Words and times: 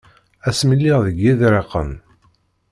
Asmi 0.49 0.75
lliɣ 0.79 0.99
deg 1.05 1.17
Yiḍriqen. 1.19 1.91